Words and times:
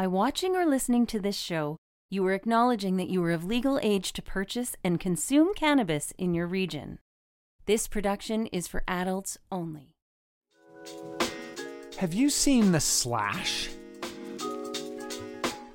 By 0.00 0.06
watching 0.06 0.56
or 0.56 0.64
listening 0.64 1.04
to 1.08 1.20
this 1.20 1.36
show, 1.36 1.76
you 2.08 2.26
are 2.26 2.32
acknowledging 2.32 2.96
that 2.96 3.10
you 3.10 3.22
are 3.22 3.32
of 3.32 3.44
legal 3.44 3.78
age 3.82 4.14
to 4.14 4.22
purchase 4.22 4.74
and 4.82 4.98
consume 4.98 5.52
cannabis 5.52 6.14
in 6.16 6.32
your 6.32 6.46
region. 6.46 7.00
This 7.66 7.86
production 7.86 8.46
is 8.46 8.66
for 8.66 8.82
adults 8.88 9.36
only. 9.52 9.92
Have 11.98 12.14
you 12.14 12.30
seen 12.30 12.72
The 12.72 12.80
Slash? 12.80 13.68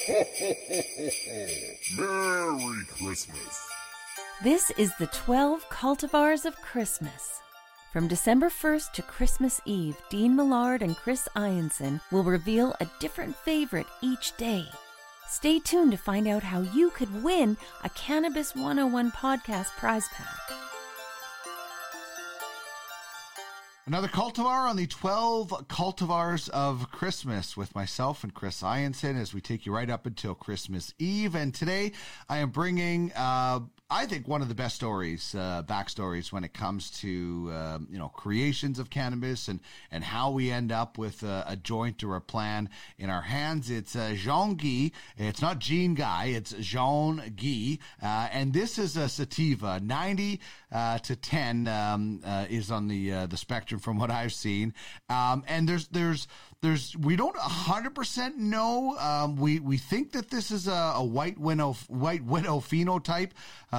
Merry 1.98 2.84
Christmas. 2.96 3.68
This 4.42 4.70
is 4.78 4.92
the 4.96 5.08
12 5.08 5.68
cultivars 5.68 6.46
of 6.46 6.56
Christmas. 6.62 7.40
From 7.92 8.08
December 8.08 8.48
1st 8.48 8.92
to 8.92 9.02
Christmas 9.02 9.60
Eve, 9.66 9.96
Dean 10.08 10.34
Millard 10.34 10.80
and 10.80 10.96
Chris 10.96 11.28
Ianson 11.36 12.00
will 12.10 12.22
reveal 12.22 12.74
a 12.80 12.86
different 12.98 13.36
favorite 13.36 13.88
each 14.00 14.34
day. 14.36 14.64
Stay 15.28 15.58
tuned 15.58 15.90
to 15.92 15.98
find 15.98 16.26
out 16.26 16.42
how 16.42 16.60
you 16.60 16.90
could 16.90 17.22
win 17.22 17.58
a 17.84 17.90
Cannabis 17.90 18.54
101 18.54 19.12
podcast 19.12 19.70
prize 19.76 20.08
pack. 20.08 20.69
Another 23.90 24.06
cultivar 24.06 24.70
on 24.70 24.76
the 24.76 24.86
12 24.86 25.66
cultivars 25.66 26.48
of 26.50 26.92
Christmas 26.92 27.56
with 27.56 27.74
myself 27.74 28.22
and 28.22 28.32
Chris 28.32 28.62
Ianson 28.62 29.20
as 29.20 29.34
we 29.34 29.40
take 29.40 29.66
you 29.66 29.74
right 29.74 29.90
up 29.90 30.06
until 30.06 30.36
Christmas 30.36 30.94
Eve. 31.00 31.34
And 31.34 31.52
today 31.52 31.90
I 32.28 32.38
am 32.38 32.50
bringing, 32.50 33.10
uh, 33.16 33.58
I 33.92 34.06
think, 34.06 34.28
one 34.28 34.40
of 34.40 34.48
the 34.48 34.54
best 34.54 34.76
stories, 34.76 35.34
uh, 35.34 35.64
backstories 35.66 36.30
when 36.30 36.44
it 36.44 36.54
comes 36.54 36.90
to, 37.00 37.50
uh, 37.52 37.78
you 37.90 37.98
know, 37.98 38.08
creations 38.08 38.78
of 38.78 38.88
cannabis 38.88 39.48
and, 39.48 39.58
and 39.90 40.04
how 40.04 40.30
we 40.30 40.52
end 40.52 40.70
up 40.70 40.96
with 40.96 41.24
a, 41.24 41.44
a 41.48 41.56
joint 41.56 42.04
or 42.04 42.14
a 42.14 42.20
plan 42.20 42.68
in 42.98 43.10
our 43.10 43.22
hands. 43.22 43.68
It's 43.68 43.96
uh, 43.96 44.14
Jean 44.14 44.54
Guy. 44.54 44.92
It's 45.18 45.42
not 45.42 45.58
Jean 45.58 45.94
Guy, 45.94 46.26
it's 46.26 46.52
Jean 46.60 47.34
Guy. 47.36 47.78
Uh, 48.00 48.28
and 48.32 48.52
this 48.52 48.78
is 48.78 48.96
a 48.96 49.08
sativa, 49.08 49.80
90 49.80 50.40
uh, 50.70 50.98
to 50.98 51.16
10 51.16 51.66
um, 51.66 52.20
uh, 52.24 52.46
is 52.48 52.70
on 52.70 52.86
the 52.86 53.12
uh, 53.12 53.26
the 53.26 53.36
spectrum 53.36 53.80
from 53.80 53.98
what 53.98 54.10
I've 54.10 54.32
seen. 54.32 54.72
Um, 55.08 55.42
and 55.48 55.68
there's 55.68 55.88
there's 55.88 56.28
there's 56.62 56.96
we 56.96 57.16
don't 57.16 57.36
100% 57.36 58.36
know. 58.36 58.96
Um, 58.98 59.36
we 59.36 59.60
we 59.60 59.78
think 59.78 60.12
that 60.12 60.30
this 60.30 60.50
is 60.50 60.68
a, 60.68 60.92
a 60.96 61.04
white 61.04 61.38
widow 61.38 61.74
white 61.88 62.24
widow 62.24 62.60
phenotype, 62.60 63.30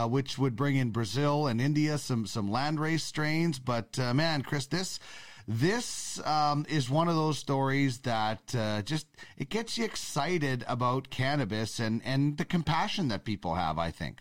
uh, 0.02 0.08
which 0.08 0.38
would 0.38 0.56
bring 0.56 0.76
in 0.76 0.90
Brazil 0.90 1.48
and 1.48 1.62
India 1.62 1.98
some 1.98 2.26
some 2.26 2.50
landrace 2.50 3.02
strains. 3.02 3.60
But 3.60 3.98
uh, 4.00 4.14
man, 4.14 4.42
Chris, 4.42 4.66
this 4.68 5.00
this 5.48 6.26
um, 6.26 6.66
is 6.70 6.90
one 6.90 7.08
of 7.08 7.16
those 7.16 7.38
stories 7.38 8.00
that 8.00 8.56
uh, 8.56 8.82
just 8.82 9.08
it 9.38 9.50
gets 9.50 9.78
you 9.78 9.86
excited 9.86 10.64
about 10.68 11.10
cannabis 11.10 11.80
and 11.80 12.02
and 12.06 12.38
the 12.38 12.46
compassion 12.46 13.08
that 13.10 13.26
people 13.26 13.56
have. 13.56 13.78
I 13.78 13.92
think. 13.92 14.20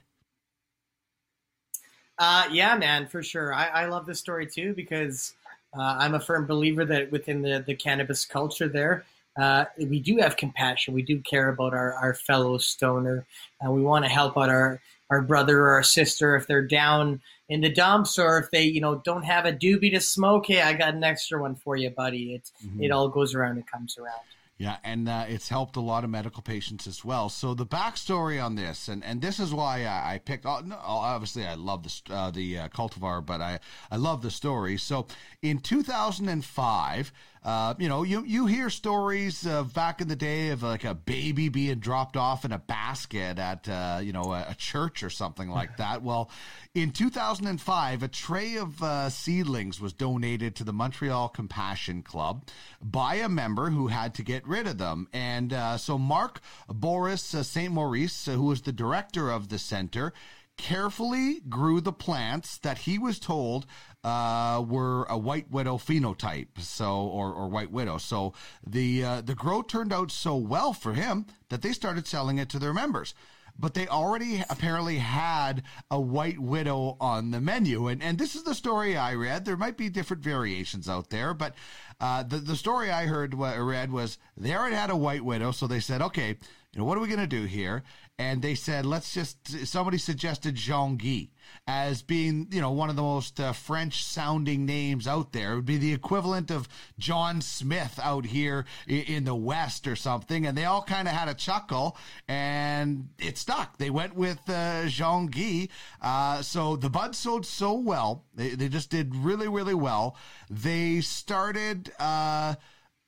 Uh, 2.19 2.45
yeah, 2.53 2.77
man, 2.77 3.07
for 3.07 3.23
sure. 3.23 3.55
I, 3.55 3.69
I 3.69 3.87
love 3.87 4.05
this 4.05 4.19
story 4.19 4.47
too 4.47 4.75
because 4.75 5.33
uh, 5.73 5.97
I'm 5.99 6.15
a 6.15 6.21
firm 6.21 6.47
believer 6.47 6.85
that 6.85 7.11
within 7.11 7.41
the, 7.41 7.65
the 7.67 7.75
cannabis 7.75 8.27
culture 8.27 8.69
there, 8.69 9.07
uh, 9.39 9.65
we 9.79 10.01
do 10.01 10.17
have 10.19 10.37
compassion. 10.37 10.95
We 10.95 11.03
do 11.03 11.21
care 11.21 11.49
about 11.49 11.73
our, 11.75 11.95
our 11.95 12.15
fellow 12.15 12.59
stoner. 12.59 13.27
Uh, 13.65 13.71
we 13.71 13.83
want 13.83 14.05
to 14.05 14.11
help 14.11 14.37
out 14.37 14.49
our, 14.49 14.81
our 15.11 15.23
brother 15.23 15.59
or 15.61 15.71
our 15.73 15.83
sister 15.83 16.37
if 16.37 16.47
they're 16.47 16.67
down 16.67 17.21
in 17.49 17.61
the 17.61 17.71
dumps 17.73 18.19
or 18.19 18.39
if 18.39 18.51
they, 18.51 18.65
you 18.65 18.81
know, 18.81 18.97
don't 19.05 19.25
have 19.25 19.45
a 19.45 19.53
doobie 19.53 19.91
to 19.93 20.01
smoke. 20.01 20.47
Hey, 20.47 20.63
I 20.63 20.73
got 20.75 20.95
an 20.95 21.03
extra 21.05 21.41
one 21.41 21.55
for 21.57 21.77
you, 21.77 21.91
buddy. 21.91 22.35
It, 22.35 22.51
Mm-hmm. 22.65 22.83
it 22.83 22.91
all 22.91 23.09
goes 23.09 23.35
around 23.35 23.53
and 23.57 23.67
comes 23.67 23.97
around. 23.99 24.21
Yeah, 24.59 24.77
and 24.85 25.09
uh, 25.09 25.25
it's 25.27 25.49
helped 25.49 25.77
a 25.77 25.81
lot 25.81 26.05
of 26.05 26.11
medical 26.11 26.43
patients 26.43 26.87
as 26.87 27.03
well. 27.03 27.31
So 27.31 27.55
the 27.55 27.65
backstory 27.65 28.45
on 28.45 28.57
this, 28.57 28.89
and, 28.89 29.03
and 29.03 29.23
this 29.23 29.41
is 29.41 29.55
why 29.55 29.85
I, 29.87 30.15
I 30.15 30.19
picked. 30.19 30.45
oh, 30.45 30.61
no, 30.61 30.77
Obviously, 30.85 31.47
I 31.47 31.55
love 31.55 31.83
the 31.83 32.15
uh, 32.15 32.31
the 32.31 32.59
uh, 32.59 32.69
cultivar, 32.69 33.25
but 33.25 33.41
I 33.41 33.59
I 33.91 33.97
love 33.97 34.21
the 34.21 34.31
story. 34.31 34.77
So 34.77 35.07
in 35.41 35.61
2005, 35.61 37.13
uh, 37.43 37.73
you 37.79 37.89
know, 37.89 38.03
you 38.03 38.23
you 38.25 38.45
hear 38.45 38.69
stories 38.69 39.47
of 39.47 39.73
back 39.73 40.03
in 40.03 40.09
the 40.09 40.17
day 40.17 40.51
of 40.51 40.63
like 40.63 40.85
a 40.85 40.95
baby 40.95 41.49
being 41.49 41.79
dropped 41.79 42.17
off 42.17 42.45
in 42.45 42.53
a 42.53 42.59
basket 42.59 43.39
at 43.39 43.67
uh, 43.67 44.01
you 44.03 44.13
know 44.13 44.33
a, 44.33 44.49
a 44.51 44.55
church 44.55 45.03
or 45.03 45.09
something 45.09 45.49
like 45.49 45.77
that. 45.79 46.03
Well, 46.11 46.31
in 46.75 46.91
2005, 46.91 48.03
a 48.03 48.09
tray 48.09 48.57
of 48.57 48.83
uh, 48.83 49.11
seedlings 49.11 49.81
was 49.81 49.93
donated 49.93 50.57
to 50.57 50.65
the 50.65 50.73
Montreal 50.73 51.29
Compassion 51.29 52.03
Club 52.03 52.47
by 52.83 53.17
a 53.17 53.29
member 53.29 53.71
who 53.71 53.89
had 53.89 54.15
to 54.15 54.23
get 54.23 54.47
rid 54.47 54.67
of 54.67 54.79
them. 54.79 55.07
And 55.13 55.53
uh, 55.53 55.77
so 55.77 55.99
Mark 55.99 56.41
Boris 56.69 57.35
uh, 57.35 57.43
St. 57.43 57.73
Maurice, 57.73 58.29
uh, 58.29 58.33
who 58.33 58.45
was 58.45 58.63
the 58.63 58.73
director 58.73 59.31
of 59.31 59.51
the 59.51 59.59
center, 59.59 60.13
carefully 60.61 61.41
grew 61.49 61.81
the 61.81 61.93
plants 61.93 62.59
that 62.59 62.79
he 62.79 62.99
was 62.99 63.19
told 63.19 63.67
uh, 64.03 64.65
were 64.67 65.05
a 65.05 65.19
white 65.19 65.51
widow 65.51 65.77
phenotype, 65.77 66.59
so 66.59 67.03
or, 67.03 67.33
or 67.33 67.49
white 67.49 67.71
widow. 67.71 67.99
So 67.99 68.33
the 68.67 69.05
uh, 69.05 69.21
the 69.21 69.35
grow 69.35 69.63
turned 69.63 69.93
out 69.93 70.11
so 70.11 70.37
well 70.37 70.73
for 70.73 70.95
him 70.95 71.27
that 71.49 71.63
they 71.63 71.73
started 71.73 72.07
selling 72.07 72.39
it 72.39 72.49
to 72.51 72.59
their 72.59 72.73
members. 72.73 73.15
But 73.59 73.75
they 73.75 73.87
already 73.89 74.43
apparently 74.49 74.99
had 74.99 75.65
a 75.91 76.01
white 76.01 76.39
widow 76.39 76.97
on 76.99 77.31
the 77.31 77.41
menu, 77.43 77.89
and 77.89 78.03
and 78.03 78.17
this 78.17 78.35
is 78.35 78.45
the 78.45 78.55
story 78.55 78.97
I 78.97 79.15
read. 79.15 79.45
There 79.45 79.57
might 79.57 79.77
be 79.77 79.91
different 79.91 80.23
variations 80.23 80.89
out 80.89 81.11
there, 81.11 81.35
but 81.35 81.55
uh, 82.01 82.23
the 82.23 82.39
the 82.39 82.57
story 82.57 82.91
I 82.91 83.05
heard 83.05 83.35
read 83.35 83.93
was 83.93 84.17
they 84.35 84.55
already 84.55 84.77
had 84.77 84.89
a 84.89 84.97
white 84.97 85.25
widow, 85.25 85.51
so 85.51 85.67
they 85.67 85.81
said, 85.81 86.01
okay, 86.01 86.39
you 86.73 86.79
know, 86.79 86.85
what 86.85 86.97
are 86.97 87.01
we 87.01 87.09
going 87.09 87.21
to 87.21 87.27
do 87.27 87.45
here? 87.45 87.83
And 88.21 88.43
they 88.43 88.55
said, 88.55 88.85
let's 88.85 89.15
just, 89.15 89.67
somebody 89.67 89.97
suggested 89.97 90.55
Jean 90.55 90.99
Guy 90.99 91.31
as 91.67 92.03
being, 92.03 92.49
you 92.51 92.61
know, 92.61 92.71
one 92.71 92.91
of 92.91 92.97
the 92.97 93.03
most 93.03 93.41
uh, 93.41 93.53
French 93.53 94.05
sounding 94.05 94.67
names 94.67 95.09
out 95.09 95.33
there. 95.33 95.53
It 95.53 95.57
would 95.57 95.65
be 95.65 95.79
the 95.79 95.95
equivalent 95.95 96.51
of 96.51 96.69
John 96.99 97.41
Smith 97.41 97.99
out 98.03 98.27
here 98.27 98.67
in, 98.87 99.01
in 99.05 99.25
the 99.25 99.35
West 99.35 99.89
or 99.89 99.97
something. 99.97 100.45
And 100.45 100.57
they 100.57 100.67
all 100.67 100.83
kind 100.83 101.09
of 101.09 101.15
had 101.15 101.29
a 101.29 101.35
chuckle 101.35 101.97
and 102.29 103.09
it 103.19 103.39
stuck. 103.39 103.79
They 103.79 103.89
went 103.89 104.15
with 104.15 104.41
uh, 104.51 104.85
Jean 104.89 105.29
Guy. 105.29 105.69
Uh, 106.03 106.43
so 106.43 106.77
the 106.77 106.91
bud 106.91 107.17
sold 107.17 107.47
so 107.47 107.73
well. 107.73 108.27
They, 108.35 108.51
they 108.51 108.69
just 108.69 108.91
did 108.91 109.17
really, 109.17 109.49
really 109.49 109.73
well. 109.73 110.15
They 110.51 111.01
started, 111.01 111.91
uh, 111.99 112.57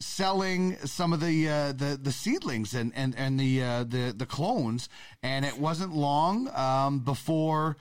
selling 0.02 0.76
some 0.84 1.12
of 1.12 1.20
the 1.20 1.48
uh, 1.48 1.72
the 1.72 1.98
the 2.00 2.12
seedlings 2.12 2.74
and 2.74 2.92
and 2.94 3.14
and 3.16 3.38
the 3.38 3.62
uh, 3.62 3.84
the 3.84 4.12
the 4.16 4.26
clones, 4.26 4.88
and 5.22 5.44
it 5.44 5.58
wasn't 5.58 5.94
long 5.94 6.48
um, 6.54 7.00
before. 7.00 7.76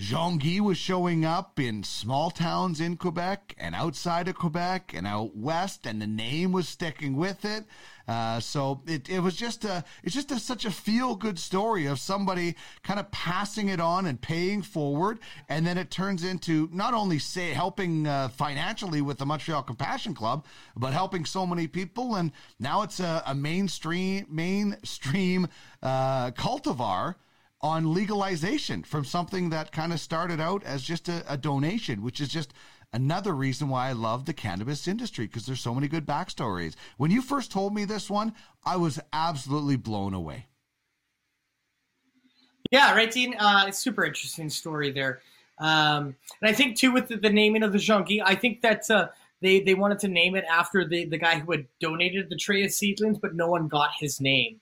Jean 0.00 0.38
Guy 0.38 0.60
was 0.60 0.78
showing 0.78 1.26
up 1.26 1.60
in 1.60 1.82
small 1.82 2.30
towns 2.30 2.80
in 2.80 2.96
Quebec 2.96 3.54
and 3.58 3.74
outside 3.74 4.28
of 4.28 4.34
Quebec 4.34 4.94
and 4.94 5.06
out 5.06 5.36
west, 5.36 5.84
and 5.84 6.00
the 6.00 6.06
name 6.06 6.52
was 6.52 6.66
sticking 6.66 7.16
with 7.16 7.44
it. 7.44 7.66
Uh, 8.08 8.40
so 8.40 8.80
it, 8.86 9.10
it 9.10 9.20
was 9.20 9.36
just 9.36 9.62
a 9.66 9.84
it's 10.02 10.14
just 10.14 10.30
a, 10.30 10.38
such 10.38 10.64
a 10.64 10.70
feel 10.70 11.14
good 11.14 11.38
story 11.38 11.84
of 11.84 11.98
somebody 11.98 12.56
kind 12.82 12.98
of 12.98 13.10
passing 13.10 13.68
it 13.68 13.78
on 13.78 14.06
and 14.06 14.22
paying 14.22 14.62
forward, 14.62 15.18
and 15.50 15.66
then 15.66 15.76
it 15.76 15.90
turns 15.90 16.24
into 16.24 16.70
not 16.72 16.94
only 16.94 17.18
say 17.18 17.50
helping 17.50 18.06
uh, 18.06 18.30
financially 18.30 19.02
with 19.02 19.18
the 19.18 19.26
Montreal 19.26 19.62
Compassion 19.62 20.14
Club, 20.14 20.46
but 20.74 20.94
helping 20.94 21.26
so 21.26 21.46
many 21.46 21.66
people, 21.66 22.14
and 22.16 22.32
now 22.58 22.80
it's 22.80 23.00
a, 23.00 23.22
a 23.26 23.34
mainstream 23.34 24.24
mainstream 24.30 25.46
uh, 25.82 26.30
cultivar 26.30 27.16
on 27.60 27.92
legalization 27.92 28.82
from 28.82 29.04
something 29.04 29.50
that 29.50 29.72
kind 29.72 29.92
of 29.92 30.00
started 30.00 30.40
out 30.40 30.64
as 30.64 30.82
just 30.82 31.08
a, 31.08 31.24
a 31.28 31.36
donation, 31.36 32.02
which 32.02 32.20
is 32.20 32.28
just 32.28 32.54
another 32.92 33.32
reason 33.32 33.68
why 33.68 33.88
I 33.88 33.92
love 33.92 34.24
the 34.24 34.32
cannabis 34.32 34.88
industry 34.88 35.26
because 35.26 35.46
there's 35.46 35.60
so 35.60 35.74
many 35.74 35.88
good 35.88 36.06
backstories. 36.06 36.74
When 36.96 37.10
you 37.10 37.22
first 37.22 37.52
told 37.52 37.74
me 37.74 37.84
this 37.84 38.10
one, 38.10 38.34
I 38.64 38.76
was 38.76 38.98
absolutely 39.12 39.76
blown 39.76 40.14
away. 40.14 40.46
Yeah, 42.70 42.94
right, 42.94 43.10
Dean. 43.10 43.34
Uh, 43.38 43.64
it's 43.68 43.78
super 43.78 44.04
interesting 44.04 44.48
story 44.48 44.92
there. 44.92 45.20
Um, 45.58 46.16
and 46.40 46.50
I 46.50 46.52
think 46.52 46.76
too 46.76 46.92
with 46.92 47.08
the, 47.08 47.16
the 47.16 47.30
naming 47.30 47.62
of 47.62 47.72
the 47.72 47.78
Jean 47.78 48.04
Guy, 48.04 48.22
I 48.24 48.34
think 48.34 48.62
that 48.62 48.90
uh, 48.90 49.08
they 49.42 49.60
they 49.60 49.74
wanted 49.74 49.98
to 50.00 50.08
name 50.08 50.36
it 50.36 50.44
after 50.50 50.86
the 50.86 51.04
the 51.04 51.18
guy 51.18 51.38
who 51.38 51.52
had 51.52 51.66
donated 51.80 52.30
the 52.30 52.36
tray 52.36 52.64
of 52.64 52.72
seedlings, 52.72 53.18
but 53.18 53.34
no 53.34 53.48
one 53.48 53.68
got 53.68 53.90
his 53.98 54.20
name. 54.20 54.60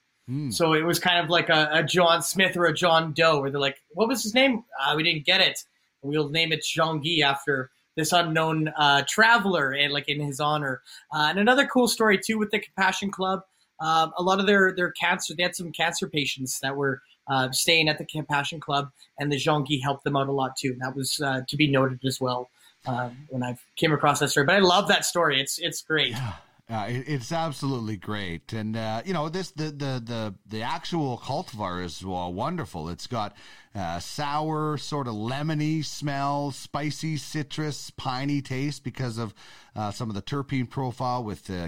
So 0.51 0.73
it 0.73 0.83
was 0.83 0.99
kind 0.99 1.23
of 1.23 1.29
like 1.29 1.49
a, 1.49 1.69
a 1.71 1.83
John 1.83 2.21
Smith 2.21 2.55
or 2.55 2.65
a 2.65 2.73
John 2.73 3.13
Doe, 3.13 3.39
where 3.39 3.49
they're 3.49 3.59
like, 3.59 3.81
"What 3.91 4.07
was 4.07 4.23
his 4.23 4.33
name? 4.33 4.63
Uh, 4.79 4.93
we 4.95 5.03
didn't 5.03 5.25
get 5.25 5.41
it. 5.41 5.63
We'll 6.01 6.29
name 6.29 6.51
it 6.51 6.63
Jean 6.63 7.01
Guy 7.01 7.27
after 7.27 7.71
this 7.95 8.13
unknown 8.13 8.69
uh, 8.77 9.03
traveler, 9.07 9.71
and 9.71 9.91
like 9.91 10.07
in 10.07 10.19
his 10.19 10.39
honor." 10.39 10.81
Uh, 11.13 11.27
and 11.29 11.39
another 11.39 11.65
cool 11.65 11.87
story 11.87 12.17
too 12.17 12.37
with 12.37 12.51
the 12.51 12.59
Compassion 12.59 13.11
Club. 13.11 13.41
Um, 13.79 14.11
a 14.17 14.23
lot 14.23 14.39
of 14.39 14.45
their 14.45 14.73
their 14.75 14.91
cancer, 14.91 15.33
they 15.35 15.43
had 15.43 15.55
some 15.55 15.71
cancer 15.71 16.07
patients 16.07 16.59
that 16.59 16.75
were 16.75 17.01
uh, 17.27 17.51
staying 17.51 17.89
at 17.89 17.97
the 17.97 18.05
Compassion 18.05 18.59
Club, 18.59 18.91
and 19.17 19.31
the 19.31 19.37
Jean-Guy 19.37 19.79
helped 19.81 20.03
them 20.03 20.15
out 20.15 20.27
a 20.27 20.31
lot 20.31 20.57
too. 20.57 20.75
That 20.79 20.95
was 20.95 21.21
uh, 21.21 21.41
to 21.47 21.57
be 21.57 21.67
noted 21.67 21.99
as 22.05 22.19
well 22.19 22.49
um, 22.85 23.17
when 23.29 23.43
I 23.43 23.57
came 23.77 23.93
across 23.93 24.19
that 24.19 24.29
story. 24.29 24.45
But 24.45 24.55
I 24.55 24.59
love 24.59 24.87
that 24.89 25.05
story. 25.05 25.39
It's 25.39 25.59
it's 25.59 25.81
great. 25.81 26.11
Yeah. 26.11 26.33
Uh, 26.69 26.85
it, 26.87 27.03
it's 27.07 27.31
absolutely 27.31 27.97
great, 27.97 28.53
and 28.53 28.77
uh, 28.77 29.01
you 29.03 29.11
know 29.11 29.27
this 29.27 29.49
the, 29.51 29.65
the 29.65 30.01
the 30.05 30.35
the 30.47 30.61
actual 30.61 31.17
cultivar 31.17 31.83
is 31.83 32.05
well, 32.05 32.31
wonderful. 32.31 32.89
It's 32.89 33.07
got 33.07 33.35
uh, 33.75 33.99
sour, 33.99 34.77
sort 34.77 35.07
of 35.07 35.13
lemony 35.13 35.85
smell, 35.85 36.51
spicy, 36.51 37.17
citrus, 37.17 37.91
piney 37.91 38.41
taste 38.41 38.83
because 38.83 39.17
of 39.17 39.33
uh, 39.75 39.91
some 39.91 40.09
of 40.09 40.15
the 40.15 40.21
terpene 40.21 40.69
profile 40.69 41.23
with 41.23 41.49
uh, 41.49 41.53
uh, 41.53 41.67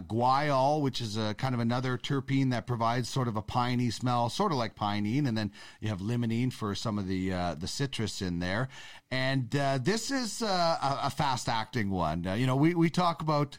guaiol, 0.00 0.80
which 0.80 1.00
is 1.00 1.16
a 1.16 1.34
kind 1.34 1.54
of 1.54 1.60
another 1.60 1.98
terpene 1.98 2.50
that 2.50 2.66
provides 2.66 3.08
sort 3.08 3.28
of 3.28 3.36
a 3.36 3.42
piney 3.42 3.90
smell, 3.90 4.28
sort 4.28 4.50
of 4.50 4.58
like 4.58 4.74
pinene, 4.74 5.28
and 5.28 5.36
then 5.36 5.52
you 5.80 5.88
have 5.88 6.00
limonene 6.00 6.52
for 6.52 6.74
some 6.74 6.98
of 6.98 7.06
the 7.06 7.32
uh, 7.32 7.54
the 7.54 7.68
citrus 7.68 8.22
in 8.22 8.38
there. 8.38 8.68
And 9.10 9.54
uh, 9.54 9.78
this 9.80 10.10
is 10.10 10.42
uh, 10.42 10.46
a, 10.46 11.06
a 11.06 11.10
fast 11.10 11.48
acting 11.48 11.90
one. 11.90 12.24
You 12.36 12.46
know, 12.46 12.56
we, 12.56 12.74
we 12.74 12.90
talk 12.90 13.22
about 13.22 13.56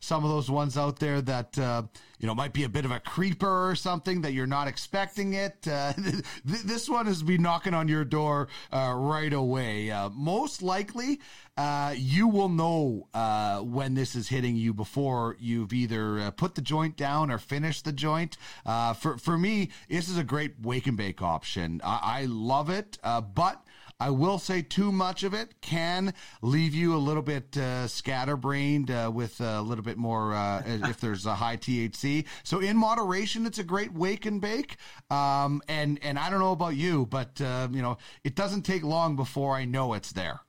some 0.00 0.24
of 0.24 0.30
those 0.30 0.50
ones 0.50 0.76
out 0.76 0.98
there 0.98 1.22
that, 1.22 1.56
you 1.56 2.26
know, 2.26 2.34
might 2.34 2.52
be 2.52 2.64
a 2.64 2.68
bit 2.68 2.84
of 2.84 2.90
a 2.90 3.00
creeper 3.00 3.70
or 3.70 3.74
something 3.76 4.20
that 4.20 4.34
you're 4.34 4.46
not 4.46 4.68
expecting 4.68 5.32
it. 5.32 5.66
Th- 6.46 6.62
this 6.62 6.88
one 6.88 7.06
has 7.06 7.22
been 7.22 7.42
knocking 7.42 7.74
on 7.74 7.88
your 7.88 8.04
door 8.04 8.48
uh, 8.72 8.94
right 8.96 9.32
away. 9.32 9.90
Uh, 9.90 10.10
most 10.10 10.62
likely, 10.62 11.20
uh, 11.56 11.94
you 11.96 12.28
will 12.28 12.48
know 12.48 13.08
uh, 13.14 13.60
when 13.60 13.94
this 13.94 14.14
is 14.14 14.28
hitting 14.28 14.56
you 14.56 14.74
before 14.74 15.36
you've 15.38 15.72
either 15.72 16.20
uh, 16.20 16.30
put 16.30 16.54
the 16.54 16.62
joint 16.62 16.96
down 16.96 17.30
or 17.30 17.38
finished 17.38 17.84
the 17.84 17.92
joint. 17.92 18.36
Uh, 18.66 18.92
for 18.92 19.18
for 19.18 19.38
me, 19.38 19.70
this 19.88 20.08
is 20.08 20.18
a 20.18 20.24
great 20.24 20.54
wake 20.62 20.86
and 20.86 20.96
bake 20.96 21.22
option. 21.22 21.80
I, 21.84 22.00
I 22.02 22.24
love 22.26 22.70
it, 22.70 22.98
uh, 23.02 23.20
but. 23.20 23.62
I 24.00 24.10
will 24.10 24.38
say 24.38 24.62
too 24.62 24.92
much 24.92 25.22
of 25.22 25.34
it 25.34 25.60
can 25.60 26.14
leave 26.42 26.74
you 26.74 26.94
a 26.94 26.98
little 26.98 27.22
bit 27.22 27.56
uh, 27.56 27.86
scatterbrained 27.86 28.90
uh, 28.90 29.10
with 29.12 29.40
a 29.40 29.62
little 29.62 29.84
bit 29.84 29.96
more 29.96 30.34
uh, 30.34 30.62
if 30.66 31.00
there's 31.00 31.26
a 31.26 31.34
high 31.34 31.56
THC. 31.56 32.24
So 32.42 32.60
in 32.60 32.76
moderation, 32.76 33.46
it's 33.46 33.58
a 33.58 33.64
great 33.64 33.92
wake 33.92 34.26
and 34.26 34.40
bake. 34.40 34.76
Um, 35.10 35.62
and 35.68 35.98
and 36.02 36.18
I 36.18 36.30
don't 36.30 36.40
know 36.40 36.52
about 36.52 36.76
you, 36.76 37.06
but 37.06 37.40
uh, 37.40 37.68
you 37.70 37.82
know 37.82 37.98
it 38.24 38.34
doesn't 38.34 38.62
take 38.62 38.82
long 38.82 39.16
before 39.16 39.54
I 39.54 39.64
know 39.64 39.94
it's 39.94 40.12
there. 40.12 40.40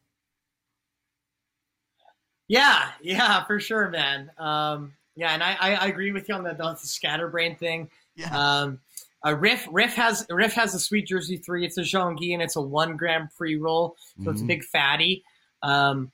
Yeah, 2.48 2.90
yeah, 3.02 3.44
for 3.46 3.60
sure, 3.60 3.90
man. 3.90 4.32
Um, 4.38 4.94
yeah, 5.16 5.32
and 5.32 5.42
I, 5.42 5.58
I, 5.60 5.76
I 5.76 5.88
agree 5.88 6.12
with 6.12 6.30
you 6.30 6.36
on 6.36 6.44
the, 6.44 6.54
the 6.54 6.76
scatterbrain 6.76 7.56
thing. 7.56 7.90
Yeah. 8.16 8.38
Um, 8.38 8.80
uh, 9.26 9.36
Riff 9.36 9.68
Riff 9.72 9.94
has 9.96 10.26
Riff 10.30 10.54
has 10.54 10.76
a 10.76 10.80
Sweet 10.80 11.08
Jersey 11.08 11.38
three. 11.38 11.66
It's 11.66 11.78
a 11.78 11.84
Jean-Guy 11.84 12.28
and 12.34 12.42
it's 12.42 12.56
a 12.56 12.62
one 12.62 12.96
gram 12.96 13.30
pre 13.36 13.56
roll, 13.56 13.96
so 14.24 14.30
it's 14.30 14.42
a 14.42 14.46
big 14.46 14.64
fatty. 14.64 15.24
Um, 15.64 16.12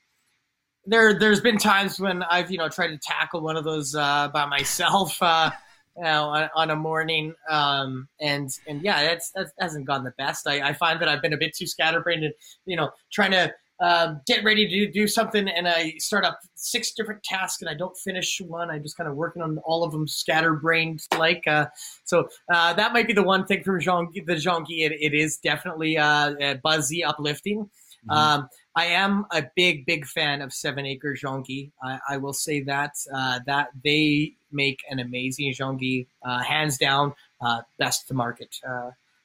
there 0.86 1.18
there's 1.18 1.40
been 1.40 1.58
times 1.58 2.00
when 2.00 2.22
I've 2.22 2.50
you 2.50 2.58
know 2.58 2.68
tried 2.68 2.88
to 2.88 2.98
tackle 2.98 3.42
one 3.42 3.56
of 3.56 3.64
those 3.64 3.94
uh, 3.94 4.28
by 4.28 4.46
myself. 4.46 5.20
Uh, 5.20 5.50
you 5.96 6.04
know, 6.04 6.24
on, 6.30 6.48
on 6.54 6.70
a 6.70 6.76
morning, 6.76 7.34
um, 7.50 8.08
and 8.18 8.48
and 8.66 8.82
yeah, 8.82 9.02
that's 9.02 9.30
that 9.32 9.48
hasn't 9.60 9.86
gone 9.86 10.04
the 10.04 10.14
best. 10.16 10.48
I, 10.48 10.70
I 10.70 10.72
find 10.72 11.00
that 11.02 11.08
I've 11.08 11.20
been 11.20 11.34
a 11.34 11.38
bit 11.38 11.54
too 11.54 11.66
scatterbrained, 11.66 12.24
and 12.24 12.32
you 12.64 12.76
know, 12.76 12.90
trying 13.12 13.32
to 13.32 13.52
um, 13.82 14.20
get 14.26 14.44
ready 14.44 14.68
to 14.68 14.90
do 14.92 15.08
something, 15.08 15.48
and 15.48 15.68
I 15.68 15.94
start 15.98 16.24
up 16.24 16.38
six 16.54 16.92
different 16.92 17.22
tasks, 17.24 17.60
and 17.60 17.68
I 17.68 17.74
don't 17.74 17.96
finish 17.96 18.40
one. 18.40 18.70
I'm 18.70 18.82
just 18.82 18.96
kind 18.96 19.10
of 19.10 19.16
working 19.16 19.42
on 19.42 19.58
all 19.64 19.82
of 19.82 19.90
them 19.92 20.06
scatterbrained 20.06 21.00
like. 21.18 21.46
Uh, 21.46 21.66
so 22.04 22.28
uh, 22.52 22.72
that 22.74 22.92
might 22.92 23.08
be 23.08 23.12
the 23.12 23.22
one 23.22 23.44
thing 23.44 23.64
from 23.64 23.80
Jean 23.80 24.08
the 24.26 24.36
Jean 24.36 24.62
Guy. 24.62 24.86
It, 24.86 24.92
it 25.00 25.14
is 25.14 25.38
definitely 25.38 25.98
uh, 25.98 26.34
uh, 26.34 26.54
buzzy, 26.62 27.02
uplifting. 27.02 27.68
Um, 28.08 28.48
I 28.74 28.86
am 28.86 29.26
a 29.30 29.44
big, 29.54 29.86
big 29.86 30.06
fan 30.06 30.42
of 30.42 30.52
Seven 30.52 30.86
Acre 30.86 31.14
Jean 31.14 31.42
Guy. 31.42 31.70
I, 31.82 31.98
I 32.10 32.16
will 32.16 32.32
say 32.32 32.62
that 32.64 32.94
uh, 33.14 33.40
that 33.46 33.68
they 33.84 34.34
make 34.50 34.80
an 34.90 34.98
amazing 34.98 35.52
Jean 35.52 35.76
Guy, 35.76 36.06
uh, 36.24 36.42
hands 36.42 36.78
down, 36.78 37.14
uh, 37.40 37.62
best 37.78 38.08
to 38.08 38.14
market. 38.14 38.56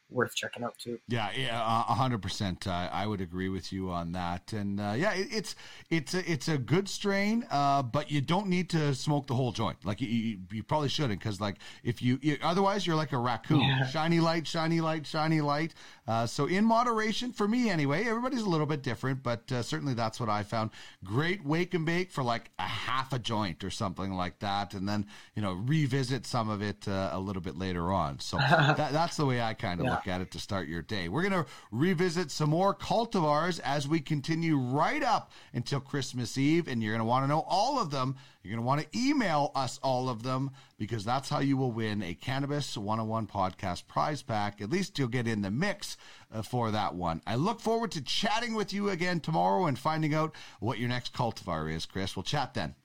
Uh, 0.09 0.15
worth 0.15 0.35
checking 0.35 0.63
out 0.63 0.77
too. 0.77 0.99
Yeah, 1.07 1.29
yeah, 1.37 1.61
a 1.61 1.93
hundred 1.93 2.21
percent. 2.21 2.67
I 2.67 2.89
I 2.91 3.05
would 3.05 3.21
agree 3.21 3.49
with 3.49 3.71
you 3.71 3.89
on 3.91 4.13
that. 4.13 4.53
And 4.53 4.79
uh, 4.79 4.93
yeah, 4.97 5.13
it, 5.13 5.27
it's 5.31 5.55
it's 5.89 6.13
a, 6.13 6.31
it's 6.31 6.47
a 6.47 6.57
good 6.57 6.89
strain, 6.89 7.45
uh, 7.51 7.83
but 7.83 8.09
you 8.09 8.21
don't 8.21 8.47
need 8.47 8.69
to 8.71 8.95
smoke 8.95 9.27
the 9.27 9.35
whole 9.35 9.51
joint. 9.51 9.85
Like 9.85 10.01
you, 10.01 10.07
you, 10.07 10.37
you 10.51 10.63
probably 10.63 10.89
shouldn't, 10.89 11.19
because 11.19 11.41
like 11.41 11.57
if 11.83 12.01
you, 12.01 12.19
you 12.21 12.37
otherwise 12.41 12.87
you're 12.87 12.95
like 12.95 13.11
a 13.11 13.17
raccoon. 13.17 13.61
Yeah. 13.61 13.85
Shiny 13.87 14.19
light, 14.19 14.47
shiny 14.47 14.81
light, 14.81 15.05
shiny 15.05 15.41
light. 15.41 15.73
Uh, 16.07 16.25
so 16.25 16.45
in 16.45 16.65
moderation, 16.65 17.31
for 17.31 17.47
me 17.47 17.69
anyway. 17.69 18.05
Everybody's 18.07 18.41
a 18.41 18.49
little 18.49 18.65
bit 18.65 18.83
different, 18.83 19.21
but 19.21 19.51
uh, 19.51 19.61
certainly 19.61 19.93
that's 19.93 20.19
what 20.19 20.29
I 20.29 20.43
found. 20.43 20.71
Great 21.03 21.45
wake 21.45 21.73
and 21.73 21.85
bake 21.85 22.11
for 22.11 22.23
like 22.23 22.49
a 22.57 22.63
half 22.97 23.13
a 23.13 23.19
joint 23.19 23.63
or 23.63 23.69
something 23.69 24.13
like 24.13 24.39
that, 24.39 24.73
and 24.73 24.87
then 24.89 25.05
you 25.35 25.41
know 25.41 25.53
revisit 25.53 26.25
some 26.25 26.49
of 26.49 26.61
it 26.61 26.87
uh, 26.87 27.09
a 27.13 27.19
little 27.19 27.41
bit 27.41 27.57
later 27.57 27.91
on. 27.91 28.19
So 28.19 28.37
that, 28.49 28.91
that's 28.91 29.17
the 29.17 29.25
way 29.25 29.41
I 29.41 29.53
kind 29.53 29.79
of 29.79 29.85
Yeah. 29.85 29.91
look 29.93 30.07
at 30.07 30.21
it 30.21 30.31
to 30.31 30.39
start 30.39 30.67
your 30.67 30.81
day. 30.81 31.07
We're 31.09 31.21
going 31.29 31.43
to 31.43 31.49
revisit 31.71 32.31
some 32.31 32.49
more 32.49 32.73
cultivars 32.73 33.59
as 33.63 33.87
we 33.87 33.99
continue 33.99 34.57
right 34.57 35.03
up 35.03 35.31
until 35.53 35.79
Christmas 35.79 36.37
Eve, 36.37 36.67
and 36.67 36.81
you're 36.81 36.93
going 36.93 36.99
to 36.99 37.05
want 37.05 37.23
to 37.23 37.27
know 37.27 37.45
all 37.47 37.79
of 37.79 37.91
them. 37.91 38.15
You're 38.43 38.53
going 38.55 38.63
to 38.63 38.67
want 38.67 38.81
to 38.91 38.97
email 38.97 39.51
us 39.55 39.77
all 39.83 40.07
of 40.07 40.23
them 40.23 40.51
because 40.77 41.03
that's 41.03 41.27
how 41.27 41.39
you 41.39 41.57
will 41.57 41.71
win 41.71 42.01
a 42.01 42.13
Cannabis 42.13 42.77
101 42.77 43.27
podcast 43.27 43.87
prize 43.87 44.21
pack. 44.23 44.61
At 44.61 44.69
least 44.69 44.97
you'll 44.97 45.09
get 45.09 45.27
in 45.27 45.41
the 45.41 45.51
mix 45.51 45.97
uh, 46.33 46.41
for 46.43 46.71
that 46.71 46.95
one. 46.95 47.21
I 47.27 47.35
look 47.35 47.59
forward 47.59 47.91
to 47.91 48.01
chatting 48.01 48.53
with 48.55 48.71
you 48.71 48.89
again 48.89 49.19
tomorrow 49.19 49.65
and 49.65 49.77
finding 49.77 50.13
out 50.13 50.33
what 50.61 50.79
your 50.79 50.87
next 50.87 51.13
cultivar 51.13 51.73
is, 51.73 51.85
Chris. 51.85 52.15
We'll 52.15 52.23
chat 52.23 52.53
then. 52.53 52.75